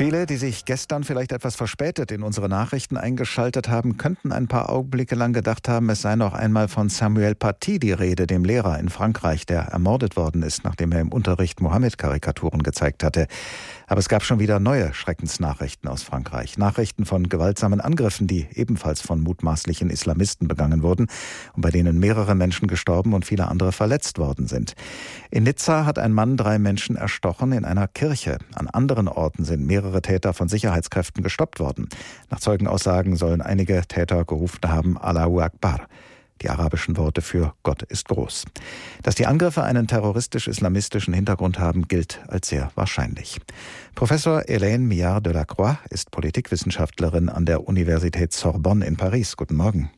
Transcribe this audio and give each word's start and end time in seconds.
Viele, 0.00 0.24
die 0.24 0.38
sich 0.38 0.64
gestern 0.64 1.04
vielleicht 1.04 1.30
etwas 1.30 1.56
verspätet 1.56 2.10
in 2.10 2.22
unsere 2.22 2.48
Nachrichten 2.48 2.96
eingeschaltet 2.96 3.68
haben, 3.68 3.98
könnten 3.98 4.32
ein 4.32 4.48
paar 4.48 4.70
Augenblicke 4.70 5.14
lang 5.14 5.34
gedacht 5.34 5.68
haben, 5.68 5.90
es 5.90 6.00
sei 6.00 6.16
noch 6.16 6.32
einmal 6.32 6.68
von 6.68 6.88
Samuel 6.88 7.34
Paty 7.34 7.78
die 7.78 7.92
Rede, 7.92 8.26
dem 8.26 8.42
Lehrer 8.42 8.78
in 8.78 8.88
Frankreich, 8.88 9.44
der 9.44 9.60
ermordet 9.64 10.16
worden 10.16 10.42
ist, 10.42 10.64
nachdem 10.64 10.92
er 10.92 11.02
im 11.02 11.12
Unterricht 11.12 11.60
Mohammed-Karikaturen 11.60 12.62
gezeigt 12.62 13.04
hatte. 13.04 13.26
Aber 13.90 13.98
es 13.98 14.08
gab 14.08 14.22
schon 14.22 14.38
wieder 14.38 14.60
neue 14.60 14.94
Schreckensnachrichten 14.94 15.90
aus 15.90 16.04
Frankreich. 16.04 16.56
Nachrichten 16.56 17.06
von 17.06 17.28
gewaltsamen 17.28 17.80
Angriffen, 17.80 18.28
die 18.28 18.46
ebenfalls 18.54 19.00
von 19.00 19.20
mutmaßlichen 19.20 19.90
Islamisten 19.90 20.46
begangen 20.46 20.84
wurden 20.84 21.08
und 21.54 21.62
bei 21.62 21.72
denen 21.72 21.98
mehrere 21.98 22.36
Menschen 22.36 22.68
gestorben 22.68 23.14
und 23.14 23.24
viele 23.24 23.48
andere 23.48 23.72
verletzt 23.72 24.18
worden 24.18 24.46
sind. 24.46 24.74
In 25.32 25.42
Nizza 25.42 25.86
hat 25.86 25.98
ein 25.98 26.12
Mann 26.12 26.36
drei 26.36 26.60
Menschen 26.60 26.94
erstochen 26.94 27.50
in 27.50 27.64
einer 27.64 27.88
Kirche. 27.88 28.38
An 28.54 28.68
anderen 28.68 29.08
Orten 29.08 29.44
sind 29.44 29.66
mehrere 29.66 30.02
Täter 30.02 30.34
von 30.34 30.48
Sicherheitskräften 30.48 31.24
gestoppt 31.24 31.58
worden. 31.58 31.88
Nach 32.30 32.38
Zeugenaussagen 32.38 33.16
sollen 33.16 33.42
einige 33.42 33.82
Täter 33.88 34.24
gerufen 34.24 34.60
haben 34.68 34.98
Allahu 34.98 35.40
Akbar 35.40 35.88
die 36.42 36.50
arabischen 36.50 36.96
Worte 36.96 37.22
für 37.22 37.54
Gott 37.62 37.82
ist 37.82 38.08
groß. 38.08 38.44
Dass 39.02 39.14
die 39.14 39.26
Angriffe 39.26 39.62
einen 39.62 39.86
terroristisch-islamistischen 39.86 41.14
Hintergrund 41.14 41.58
haben, 41.58 41.88
gilt 41.88 42.20
als 42.28 42.48
sehr 42.48 42.70
wahrscheinlich. 42.74 43.40
Professor 43.94 44.40
Hélène 44.40 44.86
Millard 44.86 45.26
de 45.26 45.32
la 45.32 45.44
Croix 45.44 45.76
ist 45.90 46.10
Politikwissenschaftlerin 46.10 47.28
an 47.28 47.46
der 47.46 47.68
Universität 47.68 48.32
Sorbonne 48.32 48.84
in 48.86 48.96
Paris. 48.96 49.36
Guten 49.36 49.56
Morgen. 49.56 49.90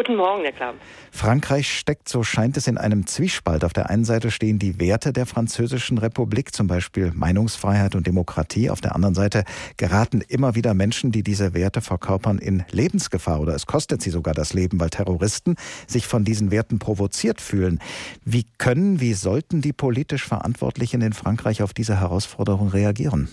Guten 0.00 0.16
Morgen, 0.16 0.44
Herr 0.44 0.52
Klamm. 0.52 0.76
Frankreich 1.10 1.78
steckt, 1.78 2.08
so 2.08 2.22
scheint 2.22 2.56
es, 2.56 2.66
in 2.66 2.78
einem 2.78 3.06
Zwiespalt. 3.06 3.66
Auf 3.66 3.74
der 3.74 3.90
einen 3.90 4.06
Seite 4.06 4.30
stehen 4.30 4.58
die 4.58 4.80
Werte 4.80 5.12
der 5.12 5.26
Französischen 5.26 5.98
Republik, 5.98 6.54
zum 6.54 6.68
Beispiel 6.68 7.12
Meinungsfreiheit 7.14 7.94
und 7.94 8.06
Demokratie. 8.06 8.70
Auf 8.70 8.80
der 8.80 8.94
anderen 8.94 9.14
Seite 9.14 9.44
geraten 9.76 10.22
immer 10.26 10.54
wieder 10.54 10.72
Menschen, 10.72 11.12
die 11.12 11.22
diese 11.22 11.52
Werte 11.52 11.82
verkörpern, 11.82 12.38
in 12.38 12.64
Lebensgefahr 12.70 13.42
oder 13.42 13.54
es 13.54 13.66
kostet 13.66 14.00
sie 14.00 14.08
sogar 14.08 14.32
das 14.32 14.54
Leben, 14.54 14.80
weil 14.80 14.88
Terroristen 14.88 15.56
sich 15.86 16.06
von 16.06 16.24
diesen 16.24 16.50
Werten 16.50 16.78
provoziert 16.78 17.42
fühlen. 17.42 17.78
Wie 18.24 18.46
können, 18.56 19.00
wie 19.00 19.12
sollten 19.12 19.60
die 19.60 19.74
politisch 19.74 20.24
Verantwortlichen 20.24 21.02
in 21.02 21.12
Frankreich 21.12 21.62
auf 21.62 21.74
diese 21.74 22.00
Herausforderung 22.00 22.68
reagieren? 22.68 23.28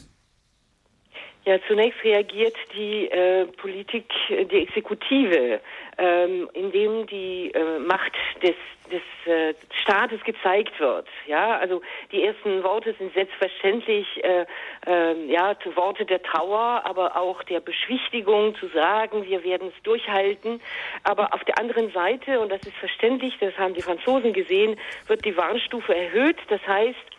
Ja, 1.47 1.59
zunächst 1.65 2.03
reagiert 2.03 2.57
die 2.75 3.09
äh, 3.09 3.45
Politik, 3.45 4.11
die 4.27 4.63
Exekutive, 4.63 5.61
ähm, 5.97 6.49
indem 6.51 7.07
die 7.07 7.51
äh, 7.53 7.79
Macht 7.79 8.11
des, 8.43 8.55
des 8.91 9.01
äh, 9.33 9.53
Staates 9.81 10.21
gezeigt 10.25 10.77
wird. 10.77 11.07
Ja, 11.25 11.57
also 11.57 11.81
die 12.11 12.25
ersten 12.25 12.61
Worte 12.63 12.93
sind 12.99 13.13
selbstverständlich 13.13 14.05
äh, 14.25 14.45
äh, 14.87 15.31
ja 15.31 15.55
Worte 15.75 16.03
der 16.05 16.21
Trauer, 16.21 16.81
aber 16.83 17.15
auch 17.15 17.41
der 17.43 17.61
Beschwichtigung 17.61 18.53
zu 18.55 18.67
sagen, 18.67 19.23
wir 19.25 19.41
werden 19.45 19.71
es 19.73 19.83
durchhalten. 19.83 20.59
Aber 21.05 21.33
auf 21.33 21.45
der 21.45 21.59
anderen 21.59 21.93
Seite, 21.93 22.41
und 22.41 22.51
das 22.51 22.59
ist 22.63 22.75
verständlich, 22.75 23.37
das 23.39 23.57
haben 23.57 23.73
die 23.73 23.81
Franzosen 23.81 24.33
gesehen, 24.33 24.77
wird 25.07 25.23
die 25.23 25.37
Warnstufe 25.37 25.95
erhöht. 25.95 26.39
Das 26.49 26.59
heißt, 26.67 27.16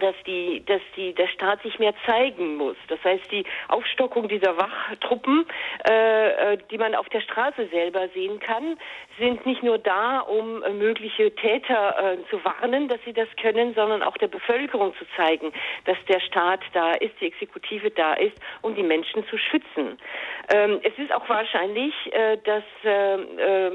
dass 0.00 0.14
die, 0.26 0.62
dass 0.66 0.80
die, 0.96 1.14
der 1.14 1.28
Staat 1.28 1.62
sich 1.62 1.78
mehr 1.78 1.94
zeigen 2.06 2.56
muss. 2.56 2.76
Das 2.88 3.02
heißt, 3.04 3.30
die 3.30 3.44
Aufstockung 3.68 4.28
dieser 4.28 4.56
Wachtruppen, 4.56 5.46
äh, 5.88 6.54
äh, 6.54 6.58
die 6.70 6.78
man 6.78 6.94
auf 6.94 7.08
der 7.10 7.20
Straße 7.20 7.68
selber 7.68 8.08
sehen 8.14 8.40
kann, 8.40 8.78
sind 9.18 9.44
nicht 9.46 9.62
nur 9.62 9.78
da, 9.78 10.20
um 10.20 10.62
äh, 10.62 10.70
mögliche 10.70 11.34
Täter 11.34 12.14
äh, 12.14 12.18
zu 12.30 12.42
warnen, 12.44 12.88
dass 12.88 12.98
sie 13.04 13.12
das 13.12 13.28
können, 13.40 13.74
sondern 13.74 14.02
auch 14.02 14.16
der 14.16 14.28
Bevölkerung 14.28 14.94
zu 14.96 15.04
zeigen, 15.16 15.52
dass 15.84 15.98
der 16.08 16.20
Staat 16.20 16.60
da 16.72 16.92
ist, 16.92 17.14
die 17.20 17.26
Exekutive 17.26 17.90
da 17.90 18.14
ist, 18.14 18.36
um 18.62 18.74
die 18.74 18.82
Menschen 18.82 19.26
zu 19.28 19.36
schützen. 19.36 19.98
Ähm, 20.52 20.80
es 20.82 20.96
ist 20.98 21.12
auch 21.12 21.28
wahrscheinlich, 21.28 21.94
äh, 22.12 22.38
dass 22.44 22.64
äh, 22.84 23.70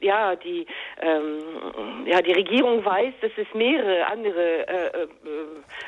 ja 0.00 0.36
die 0.36 0.66
ähm, 1.00 2.06
ja 2.06 2.20
die 2.22 2.32
Regierung 2.32 2.84
weiß, 2.84 3.14
dass 3.20 3.32
es 3.36 3.46
mehrere 3.54 4.06
andere 4.06 4.68
äh, 4.68 5.02
äh, 5.02 5.08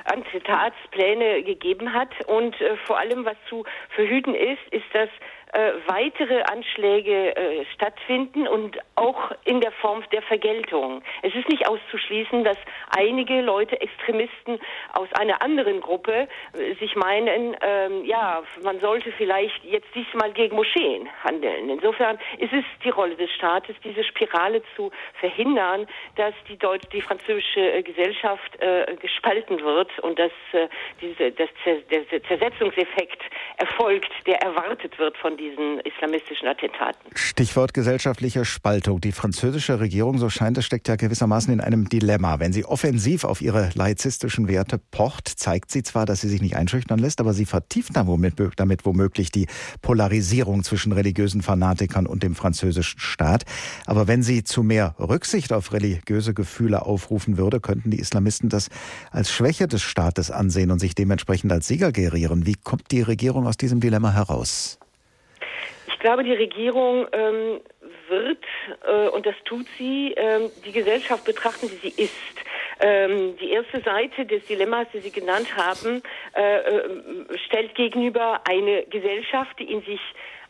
Antitatspläne 0.04 1.42
gegeben 1.42 1.92
hat. 1.92 2.08
Und 2.26 2.60
äh, 2.60 2.76
vor 2.86 2.98
allem 2.98 3.24
was 3.24 3.36
zu 3.48 3.64
verhüten 3.90 4.34
ist, 4.34 4.62
ist, 4.70 4.86
dass 4.92 5.08
äh, 5.52 5.72
weitere 5.86 6.42
Anschläge 6.42 7.36
äh, 7.36 7.64
stattfinden 7.74 8.46
und 8.46 8.78
auch 8.94 9.32
in 9.44 9.60
der 9.60 9.72
Form 9.72 10.02
der 10.12 10.22
Vergeltung. 10.22 11.02
Es 11.22 11.34
ist 11.34 11.48
nicht 11.48 11.66
auszuschließen, 11.66 12.44
dass 12.44 12.56
einige 12.96 13.40
Leute, 13.40 13.80
Extremisten 13.80 14.60
aus 14.92 15.08
einer 15.18 15.42
anderen 15.42 15.80
Gruppe, 15.80 16.28
äh, 16.52 16.74
sich 16.74 16.94
meinen, 16.94 17.56
ähm, 17.62 18.04
ja, 18.04 18.42
man 18.62 18.80
sollte 18.80 19.10
vielleicht 19.12 19.64
jetzt 19.64 19.88
diesmal 19.94 20.32
gegen 20.32 20.54
Moscheen 20.54 21.08
handeln. 21.24 21.68
Insofern 21.68 22.18
ist 22.38 22.52
es 22.52 22.64
die 22.84 22.90
Rolle 22.90 23.16
des 23.16 23.30
Staates, 23.32 23.74
diese 23.82 24.04
Spirale 24.04 24.62
zu 24.76 24.90
verhindern, 25.14 25.86
dass 26.16 26.34
die, 26.48 26.56
Deutsch, 26.56 26.88
die 26.92 27.00
französische 27.00 27.72
äh, 27.72 27.82
Gesellschaft 27.82 28.60
äh, 28.60 28.96
gespalten 29.00 29.60
wird 29.62 29.98
und 30.00 30.18
dass 30.18 30.32
äh, 30.52 30.68
diese, 31.00 31.32
das 31.32 31.48
der 31.90 32.22
Zersetzungseffekt 32.24 33.22
erfolgt, 33.56 34.10
der 34.26 34.40
erwartet 34.42 34.98
wird 34.98 35.16
von 35.16 35.36
diesen 35.40 35.80
islamistischen 35.80 36.46
Attentaten. 36.46 37.00
Stichwort 37.14 37.72
gesellschaftliche 37.72 38.44
Spaltung. 38.44 39.00
Die 39.00 39.12
französische 39.12 39.80
Regierung, 39.80 40.18
so 40.18 40.28
scheint 40.28 40.58
es, 40.58 40.66
steckt 40.66 40.86
ja 40.88 40.96
gewissermaßen 40.96 41.52
in 41.52 41.60
einem 41.60 41.88
Dilemma. 41.88 42.38
Wenn 42.40 42.52
sie 42.52 42.64
offensiv 42.66 43.24
auf 43.24 43.40
ihre 43.40 43.70
laizistischen 43.74 44.48
Werte 44.48 44.78
pocht, 44.90 45.28
zeigt 45.28 45.70
sie 45.70 45.82
zwar, 45.82 46.04
dass 46.04 46.20
sie 46.20 46.28
sich 46.28 46.42
nicht 46.42 46.56
einschüchtern 46.56 46.98
lässt, 46.98 47.20
aber 47.20 47.32
sie 47.32 47.46
vertieft 47.46 47.96
damit 47.96 48.84
womöglich 48.84 49.30
die 49.30 49.46
Polarisierung 49.80 50.62
zwischen 50.62 50.92
religiösen 50.92 51.40
Fanatikern 51.40 52.06
und 52.06 52.22
dem 52.22 52.34
französischen 52.34 53.00
Staat. 53.00 53.44
Aber 53.86 54.06
wenn 54.06 54.22
sie 54.22 54.44
zu 54.44 54.62
mehr 54.62 54.94
Rücksicht 54.98 55.52
auf 55.52 55.72
religiöse 55.72 56.34
Gefühle 56.34 56.84
aufrufen 56.84 57.38
würde, 57.38 57.60
könnten 57.60 57.90
die 57.90 57.98
Islamisten 57.98 58.50
das 58.50 58.68
als 59.10 59.30
Schwäche 59.32 59.66
des 59.66 59.80
Staates 59.80 60.30
ansehen 60.30 60.70
und 60.70 60.80
sich 60.80 60.94
dementsprechend 60.94 61.50
als 61.50 61.66
Sieger 61.66 61.92
gerieren. 61.92 62.44
Wie 62.44 62.56
kommt 62.56 62.90
die 62.90 63.02
Regierung 63.02 63.46
aus 63.46 63.56
diesem 63.56 63.80
Dilemma 63.80 64.12
heraus? 64.12 64.78
Ich 66.00 66.02
glaube, 66.02 66.24
die 66.24 66.32
Regierung 66.32 67.06
ähm, 67.12 67.60
wird, 68.08 68.42
äh, 68.88 69.08
und 69.08 69.26
das 69.26 69.34
tut 69.44 69.66
sie, 69.76 70.14
ähm, 70.16 70.50
die 70.64 70.72
Gesellschaft 70.72 71.26
betrachten, 71.26 71.70
wie 71.70 71.90
sie 71.90 72.02
ist. 72.02 72.14
Ähm, 72.80 73.36
die 73.36 73.50
erste 73.50 73.82
Seite 73.82 74.24
des 74.24 74.46
Dilemmas, 74.46 74.86
die 74.94 75.00
Sie 75.00 75.10
genannt 75.10 75.54
haben, 75.58 76.02
äh, 76.34 76.56
äh, 76.56 77.38
stellt 77.44 77.74
gegenüber 77.74 78.40
eine 78.48 78.84
Gesellschaft, 78.84 79.58
die 79.58 79.70
in 79.70 79.82
sich 79.82 80.00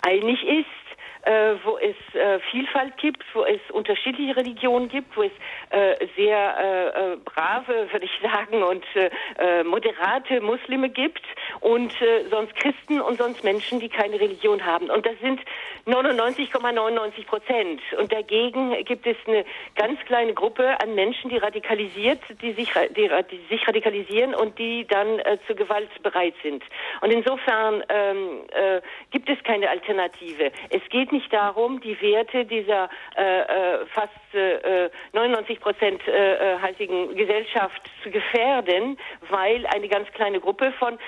einig 0.03 0.41
ist, 0.45 0.90
äh, 1.23 1.55
wo 1.65 1.79
es 1.79 1.97
äh, 2.15 2.41
Vielfalt 2.51 2.97
gibt, 2.97 3.23
wo 3.35 3.45
es 3.45 3.61
unterschiedliche 3.71 4.37
Religionen 4.37 4.89
gibt, 4.89 5.17
wo 5.17 5.23
es 5.23 5.33
äh, 5.71 6.07
sehr 6.17 6.57
äh, 6.59 7.13
äh 7.13 7.17
brave, 7.25 7.89
würde 7.93 8.07
ich 8.07 8.19
sagen, 8.23 8.63
und 8.63 8.85
äh, 8.95 9.63
moderate 9.65 10.41
Muslime 10.41 10.89
gibt 10.89 11.23
und 11.61 11.93
sonst 12.31 12.55
Christen 12.57 13.01
und 13.01 13.19
sonst 13.19 13.45
Menschen, 13.45 13.81
die 13.81 13.89
keine 13.89 14.21
Religion 14.21 14.65
haben. 14.65 14.91
Und 14.91 15.05
das 15.07 15.19
sind 15.21 15.41
99,99 15.87 17.27
Prozent. 17.27 17.81
Und 17.99 18.13
dagegen 18.13 18.73
gibt 18.85 19.07
es 19.07 19.17
eine 19.27 19.45
ganz 19.77 20.01
kleine 20.07 20.35
Gruppe 20.35 20.81
an 20.81 20.95
Menschen, 20.95 21.31
die 21.31 21.37
radikalisiert, 21.37 22.21
die 22.43 22.53
sich, 22.53 22.73
die, 22.97 23.11
die 23.31 23.41
sich 23.49 23.67
radikalisieren 23.67 24.35
und 24.35 24.59
die 24.59 24.87
dann 24.87 25.21
zur 25.47 25.57
Gewalt 25.57 25.91
bereit 26.03 26.35
sind. 26.43 26.63
Und 27.01 27.11
insofern 27.11 27.83
ähm, 27.89 28.43
äh, 28.53 28.81
gibt 29.11 29.29
es 29.29 29.43
keine 29.45 29.69
Alternative. 29.71 30.53
Es 30.71 30.83
geht 30.91 31.10
geht 31.11 31.13
nicht 31.13 31.33
darum, 31.33 31.81
die 31.81 32.01
Werte 32.01 32.45
dieser 32.45 32.89
äh, 33.17 33.41
äh 33.41 33.87
fast 33.87 34.35
äh, 34.35 34.91
99 35.13 35.57
äh, 35.57 35.61
Prozent 35.61 36.09
äh, 36.09 36.55
äh, 36.55 36.59
haltigen 36.61 37.15
Gesellschaft 37.17 37.83
zu 38.03 38.11
gefährden, 38.11 38.97
weil 39.29 39.67
eine 39.67 39.89
ganz 39.89 40.09
kleine 40.13 40.41
Gruppe 40.41 40.73
von 40.79 40.99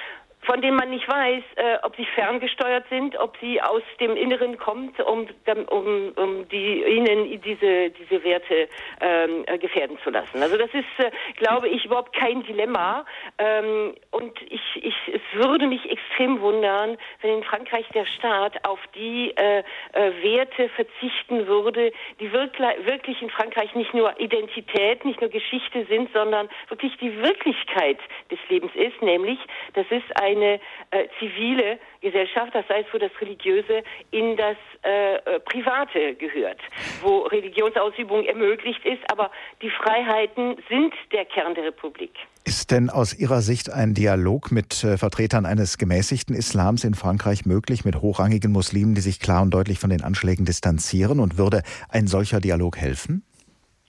von 0.42 0.60
denen 0.60 0.76
man 0.76 0.90
nicht 0.90 1.08
weiß, 1.08 1.42
äh, 1.56 1.78
ob 1.82 1.94
sie 1.96 2.04
ferngesteuert 2.04 2.84
sind, 2.90 3.16
ob 3.16 3.36
sie 3.40 3.62
aus 3.62 3.82
dem 4.00 4.16
Inneren 4.16 4.58
kommt, 4.58 4.98
um, 5.00 5.28
um, 5.68 6.12
um 6.16 6.48
die, 6.48 6.82
ihnen 6.82 7.40
diese, 7.42 7.90
diese 7.90 8.24
Werte 8.24 8.68
ähm, 9.00 9.44
äh, 9.46 9.58
gefährden 9.58 9.98
zu 10.02 10.10
lassen. 10.10 10.42
Also 10.42 10.56
das 10.56 10.70
ist, 10.74 10.84
äh, 10.98 11.10
glaube 11.36 11.68
ich, 11.68 11.84
überhaupt 11.84 12.14
kein 12.16 12.42
Dilemma. 12.42 13.06
Ähm, 13.38 13.94
und 14.10 14.32
ich, 14.50 14.60
ich, 14.74 14.94
es 15.14 15.22
würde 15.32 15.66
mich 15.68 15.88
extrem 15.88 16.40
wundern, 16.40 16.98
wenn 17.20 17.38
in 17.38 17.44
Frankreich 17.44 17.86
der 17.94 18.06
Staat 18.06 18.64
auf 18.64 18.80
die 18.96 19.32
äh, 19.36 19.60
äh, 19.92 20.22
Werte 20.22 20.68
verzichten 20.70 21.46
würde, 21.46 21.92
die 22.18 22.32
wirklich, 22.32 22.68
wirklich 22.84 23.22
in 23.22 23.30
Frankreich 23.30 23.74
nicht 23.76 23.94
nur 23.94 24.18
Identität, 24.18 25.04
nicht 25.04 25.20
nur 25.20 25.30
Geschichte 25.30 25.86
sind, 25.88 26.12
sondern 26.12 26.48
wirklich 26.68 26.96
die 26.98 27.16
Wirklichkeit 27.22 27.98
des 28.30 28.38
Lebens 28.48 28.72
ist, 28.74 29.00
nämlich, 29.02 29.38
das 29.74 29.86
ist 29.90 30.20
ein 30.20 30.31
eine 30.36 30.60
äh, 30.90 31.08
zivile 31.18 31.78
Gesellschaft, 32.00 32.54
das 32.54 32.68
heißt, 32.68 32.88
wo 32.92 32.98
das 32.98 33.10
Religiöse 33.20 33.82
in 34.10 34.36
das 34.36 34.56
äh, 34.84 35.16
äh, 35.16 35.40
Private 35.40 36.14
gehört, 36.14 36.58
wo 37.02 37.20
Religionsausübung 37.20 38.24
ermöglicht 38.24 38.84
ist, 38.84 39.02
aber 39.10 39.30
die 39.60 39.70
Freiheiten 39.70 40.56
sind 40.68 40.94
der 41.12 41.24
Kern 41.24 41.54
der 41.54 41.64
Republik. 41.64 42.12
Ist 42.44 42.72
denn 42.72 42.90
aus 42.90 43.14
Ihrer 43.14 43.40
Sicht 43.40 43.70
ein 43.70 43.94
Dialog 43.94 44.50
mit 44.50 44.82
äh, 44.82 44.98
Vertretern 44.98 45.46
eines 45.46 45.78
gemäßigten 45.78 46.34
Islams 46.34 46.82
in 46.82 46.94
Frankreich 46.94 47.46
möglich, 47.46 47.84
mit 47.84 47.96
hochrangigen 47.96 48.50
Muslimen, 48.50 48.96
die 48.96 49.00
sich 49.00 49.20
klar 49.20 49.42
und 49.42 49.54
deutlich 49.54 49.78
von 49.78 49.90
den 49.90 50.02
Anschlägen 50.02 50.44
distanzieren? 50.44 51.20
Und 51.20 51.38
würde 51.38 51.62
ein 51.88 52.08
solcher 52.08 52.40
Dialog 52.40 52.76
helfen? 52.76 53.24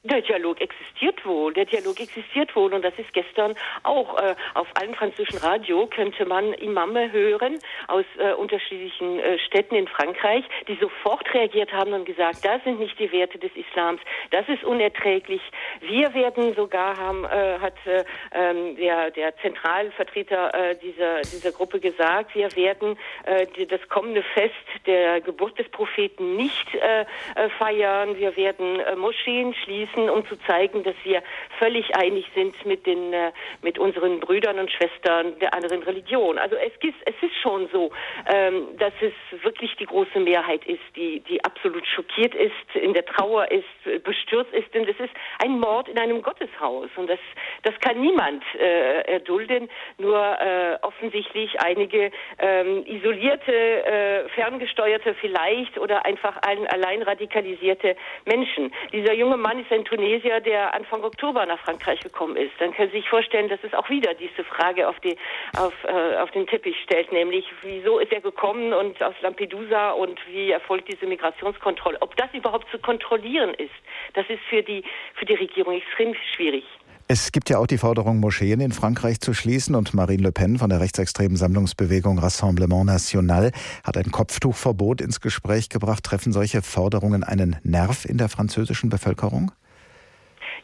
Der 0.06 0.20
Dialog 0.20 0.60
existiert 0.60 1.26
wohl, 1.26 1.54
der 1.54 1.64
Dialog 1.64 1.98
existiert 1.98 2.54
wohl. 2.58 2.74
Und 2.74 2.82
das 2.84 2.94
ist 2.98 3.14
gestern 3.14 3.56
auch 3.84 4.22
äh, 4.22 4.36
auf 4.54 4.68
allen 4.74 4.94
französischen 4.96 5.38
Radio 5.38 5.88
könnte 5.88 6.26
man 6.26 6.52
Imame 6.56 7.10
hören 7.10 7.58
aus 7.88 8.04
äh, 8.18 8.34
unterschiedlichen 8.34 9.20
äh, 9.20 9.40
Städten 9.40 9.76
in 9.76 9.88
Frankreich, 9.88 10.44
die 10.68 10.76
sofort 10.76 11.34
reagiert 11.34 11.72
haben 11.72 11.94
und 11.94 12.04
gesagt, 12.04 12.44
das 12.44 12.62
sind 12.66 12.82
nicht 12.82 13.00
die 13.00 13.14
Werte 13.14 13.40
des 13.40 13.52
Islams, 13.56 14.02
das 14.32 14.46
ist 14.50 14.66
unerträglich. 14.66 15.42
Wir 15.80 16.14
werden 16.14 16.54
sogar 16.54 16.98
haben, 16.98 17.24
äh, 17.24 17.60
hat 17.60 17.78
äh, 17.86 18.04
ähm, 18.34 18.76
der, 18.76 19.10
der 19.12 19.38
Zentralvertreter 19.38 20.54
äh, 20.54 20.76
dieser, 20.80 21.22
dieser 21.22 21.54
Gruppe 21.54 21.80
gesagt, 21.80 22.36
wir 22.36 22.54
werden 22.58 23.00
äh, 23.24 23.48
die, 23.56 23.66
das 23.66 23.88
kommende 23.88 24.22
Fest 24.34 24.54
der 24.86 25.22
Geburt 25.22 25.58
des 25.58 25.70
Propheten 25.70 26.36
nicht 26.36 26.76
äh, 26.76 27.04
äh, 27.36 27.50
feiern, 27.58 28.18
wir 28.18 28.36
werden 28.36 28.82
äh, 28.82 28.98
Moscheen 28.98 29.54
schließen 29.54 29.93
müssen, 29.96 30.10
um 30.10 30.26
zu 30.28 30.36
zeigen, 30.48 30.84
dass 30.84 30.96
wir 31.04 31.22
völlig 31.60 31.96
einig 31.96 32.26
sind 32.36 32.66
mit 32.66 32.86
den 32.86 33.14
äh, 33.14 33.32
mit 33.62 33.80
unseren 33.80 34.20
Brüdern 34.20 34.60
und 34.60 34.72
Schwestern 34.72 35.38
der 35.40 35.54
anderen 35.54 35.84
Religion. 35.84 36.38
Also 36.38 36.56
es 36.56 36.74
ist 36.82 36.96
es 37.06 37.16
ist 37.22 37.36
schon 37.42 37.68
so, 37.72 37.92
ähm, 38.34 38.68
dass 38.78 38.94
es 39.02 39.44
wirklich 39.44 39.76
die 39.78 39.86
große 39.86 40.20
Mehrheit 40.20 40.66
ist, 40.66 40.82
die 40.96 41.22
die 41.22 41.44
absolut 41.44 41.86
schockiert 41.88 42.36
ist, 42.36 42.76
in 42.76 42.94
der 42.94 43.06
Trauer 43.06 43.50
ist, 43.52 44.04
bestürzt 44.04 44.54
ist, 44.54 44.74
denn 44.74 44.86
das 44.86 44.98
ist 45.00 45.14
ein 45.44 45.60
Mord 45.60 45.88
in 45.88 45.98
einem 45.98 46.22
Gotteshaus 46.22 46.90
und 46.96 47.10
das 47.10 47.20
das 47.64 47.74
kann 47.80 48.00
niemand 48.00 48.44
äh, 48.56 49.02
erdulden. 49.12 49.70
Nur 49.98 50.18
äh, 50.18 50.78
offensichtlich 50.82 51.60
einige 51.62 52.12
ähm, 52.40 52.86
isolierte, 52.86 53.54
äh, 53.54 54.30
ferngesteuerte 54.30 55.16
vielleicht 55.16 55.78
oder 55.78 56.06
einfach 56.06 56.38
ein, 56.38 56.68
allein 56.68 57.02
radikalisierte 57.02 57.96
Menschen. 58.26 58.74
Dieser 58.92 59.14
junge 59.14 59.38
Mann 59.38 59.60
ist 59.60 59.72
ein 59.72 59.83
ein 59.84 59.86
Tunesier, 59.86 60.40
der 60.40 60.74
Anfang 60.74 61.04
Oktober 61.04 61.46
nach 61.46 61.60
Frankreich 61.60 62.00
gekommen 62.00 62.36
ist, 62.38 62.52
dann 62.60 62.74
können 62.74 62.92
Sie 62.92 62.98
sich 62.98 63.10
vorstellen, 63.10 63.50
dass 63.50 63.60
es 63.64 63.74
auch 63.74 63.90
wieder 63.90 64.14
diese 64.14 64.44
Frage 64.44 64.88
auf, 64.88 65.00
die, 65.02 65.18
auf, 65.58 65.74
äh, 65.84 66.18
auf 66.18 66.32
den 66.32 66.48
Teppich 66.48 66.76
stellt, 66.84 67.12
nämlich 67.12 67.46
wieso 67.62 68.00
ist 68.00 68.12
er 68.12 68.22
gekommen 68.22 68.74
und 68.74 69.02
aus 69.02 69.16
Lampedusa 69.22 69.92
und 69.92 70.20
wie 70.28 70.52
erfolgt 70.52 70.92
diese 70.92 71.06
Migrationskontrolle. 71.06 71.98
Ob 72.02 72.16
das 72.16 72.34
überhaupt 72.34 72.70
zu 72.72 72.80
kontrollieren 72.80 73.54
ist, 73.56 73.74
das 74.14 74.26
ist 74.30 74.42
für 74.50 74.64
die, 74.64 74.84
für 75.16 75.26
die 75.26 75.36
Regierung 75.36 75.76
extrem 75.76 76.16
schwierig. 76.36 76.64
Es 77.10 77.34
gibt 77.34 77.50
ja 77.50 77.58
auch 77.58 77.68
die 77.68 77.78
Forderung, 77.78 78.22
Moscheen 78.22 78.62
in 78.62 78.72
Frankreich 78.72 79.20
zu 79.20 79.34
schließen 79.34 79.76
und 79.76 79.94
Marine 79.94 80.24
Le 80.24 80.32
Pen 80.32 80.58
von 80.58 80.70
der 80.70 80.80
rechtsextremen 80.80 81.36
Sammlungsbewegung 81.36 82.18
Rassemblement 82.18 82.86
National 82.86 83.52
hat 83.84 83.98
ein 83.98 84.10
Kopftuchverbot 84.10 85.02
ins 85.02 85.20
Gespräch 85.20 85.68
gebracht. 85.68 86.06
Treffen 86.06 86.32
solche 86.32 86.62
Forderungen 86.62 87.26
einen 87.26 87.58
Nerv 87.64 88.06
in 88.06 88.18
der 88.18 88.30
französischen 88.30 88.90
Bevölkerung? 88.90 89.52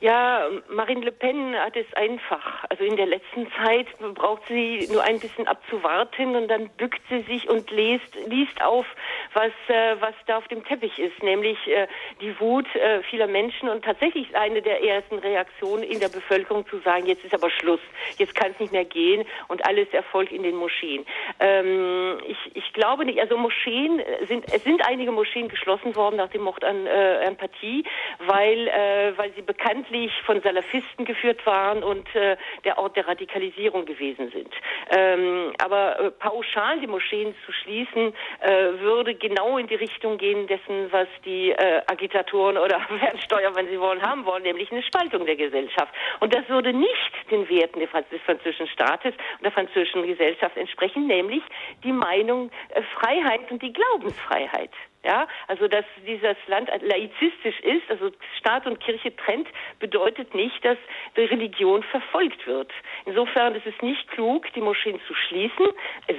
Ja, 0.01 0.47
Marine 0.69 1.01
Le 1.01 1.11
Pen 1.11 1.55
hat 1.55 1.75
es 1.75 1.85
einfach. 1.93 2.63
Also 2.69 2.85
in 2.85 2.95
der 2.95 3.05
letzten 3.05 3.51
Zeit 3.51 3.87
braucht 4.15 4.43
sie 4.47 4.87
nur 4.89 5.03
ein 5.03 5.19
bisschen 5.19 5.45
abzuwarten 5.45 6.37
und 6.37 6.47
dann 6.47 6.69
bückt 6.77 7.01
sie 7.09 7.21
sich 7.23 7.49
und 7.49 7.69
liest, 7.69 8.15
liest 8.27 8.61
auf, 8.61 8.85
was, 9.33 9.51
äh, 9.67 9.95
was 9.99 10.15
da 10.25 10.37
auf 10.37 10.47
dem 10.47 10.63
Teppich 10.63 10.97
ist, 10.97 11.21
nämlich 11.21 11.57
äh, 11.67 11.87
die 12.21 12.37
Wut 12.39 12.65
äh, 12.75 13.03
vieler 13.03 13.27
Menschen 13.27 13.69
und 13.69 13.85
tatsächlich 13.85 14.35
eine 14.35 14.61
der 14.61 14.83
ersten 14.83 15.19
Reaktionen 15.19 15.83
in 15.83 15.99
der 15.99 16.09
Bevölkerung 16.09 16.67
zu 16.67 16.79
sagen, 16.79 17.05
jetzt 17.05 17.23
ist 17.23 17.33
aber 17.33 17.49
Schluss, 17.49 17.81
jetzt 18.17 18.35
kann 18.35 18.51
es 18.51 18.59
nicht 18.59 18.73
mehr 18.73 18.85
gehen 18.85 19.25
und 19.47 19.65
alles 19.67 19.87
erfolgt 19.91 20.31
in 20.31 20.43
den 20.43 20.55
Moscheen. 20.55 21.05
Ähm, 21.39 22.19
ich, 22.27 22.55
ich 22.55 22.73
glaube 22.73 23.05
nicht, 23.05 23.19
also 23.19 23.37
Moscheen 23.37 24.01
sind, 24.27 24.45
es 24.51 24.63
sind 24.63 24.85
einige 24.87 25.11
Moscheen 25.11 25.49
geschlossen 25.49 25.95
worden 25.95 26.15
nach 26.15 26.29
dem 26.29 26.41
Mord 26.41 26.63
an 26.63 26.87
äh, 26.87 27.21
Empathie, 27.25 27.83
weil, 28.19 28.67
äh, 28.67 29.17
weil 29.17 29.31
sie 29.33 29.41
bekannt 29.41 29.89
hauptsächlich 29.89 30.11
von 30.25 30.41
Salafisten 30.41 31.05
geführt 31.05 31.45
waren 31.45 31.83
und 31.83 32.07
äh, 32.15 32.37
der 32.63 32.77
Ort 32.77 32.95
der 32.95 33.07
Radikalisierung 33.07 33.85
gewesen 33.85 34.31
sind. 34.31 34.53
Ähm, 34.95 35.53
aber 35.59 35.99
äh, 35.99 36.11
pauschal 36.11 36.79
die 36.79 36.87
Moscheen 36.87 37.33
zu 37.45 37.51
schließen, 37.51 38.13
äh, 38.41 38.79
würde 38.79 39.15
genau 39.19 39.57
in 39.57 39.67
die 39.67 39.75
Richtung 39.75 40.17
gehen 40.17 40.47
dessen, 40.47 40.91
was 40.91 41.07
die 41.25 41.51
äh, 41.51 41.81
Agitatoren 41.87 42.57
oder 42.57 42.79
Fernsteuer, 42.99 43.55
wenn 43.55 43.67
sie 43.67 43.79
wollen, 43.79 44.01
haben 44.01 44.25
wollen, 44.25 44.43
nämlich 44.43 44.71
eine 44.71 44.83
Spaltung 44.83 45.25
der 45.25 45.35
Gesellschaft. 45.35 45.93
Und 46.19 46.33
das 46.33 46.47
würde 46.49 46.73
nicht 46.73 47.11
den 47.31 47.47
Werten 47.49 47.79
des 47.79 47.89
französischen 48.25 48.67
Staates 48.67 49.13
und 49.37 49.43
der 49.43 49.51
französischen 49.51 50.05
Gesellschaft 50.05 50.57
entsprechen, 50.57 51.07
nämlich 51.07 51.43
die 51.83 51.91
Meinung 51.91 52.51
äh, 52.69 52.81
Freiheit 52.99 53.51
und 53.51 53.61
die 53.61 53.73
Glaubensfreiheit. 53.73 54.71
Ja, 55.01 55.29
also 55.47 55.69
dass 55.69 55.85
dieses 56.05 56.35
Land 56.47 56.69
laizistisch 56.81 57.57
ist, 57.61 57.89
also 57.89 58.11
Staat 58.37 58.67
und 58.67 58.81
Kirche 58.81 59.15
trennt, 59.15 59.47
bedeutet 59.79 60.35
nicht, 60.35 60.63
dass 60.65 60.77
die 61.15 61.21
Religion 61.21 61.83
verfolgt 61.83 62.45
wird. 62.45 62.69
Insofern 63.05 63.55
ist 63.55 63.65
es 63.65 63.81
nicht 63.81 64.09
klug, 64.11 64.51
die 64.55 64.59
Moscheen 64.59 64.99
zu 65.07 65.13
schließen, 65.13 65.67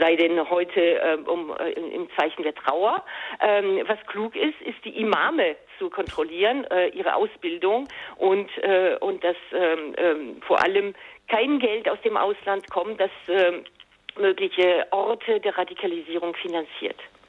sei 0.00 0.16
denn 0.16 0.48
heute 0.48 0.80
äh, 0.80 1.18
um, 1.26 1.54
äh, 1.58 1.72
im 1.72 2.08
Zeichen 2.16 2.42
der 2.42 2.54
Trauer. 2.54 2.89
Ähm, 3.40 3.82
was 3.86 3.98
klug 4.06 4.36
ist, 4.36 4.60
ist 4.62 4.84
die 4.84 5.00
Imame 5.00 5.56
zu 5.78 5.90
kontrollieren, 5.90 6.64
äh, 6.70 6.88
ihre 6.88 7.14
Ausbildung 7.14 7.88
und, 8.16 8.50
äh, 8.58 8.96
und 9.00 9.22
dass 9.24 9.36
ähm, 9.52 9.94
ähm, 9.96 10.42
vor 10.42 10.62
allem 10.62 10.94
kein 11.28 11.58
Geld 11.58 11.88
aus 11.88 12.00
dem 12.02 12.16
Ausland 12.16 12.68
kommt, 12.70 13.00
das 13.00 13.10
ähm, 13.28 13.64
mögliche 14.18 14.86
Orte 14.90 15.40
der 15.40 15.56
Radikalisierung 15.56 16.34
finanziert. 16.34 16.96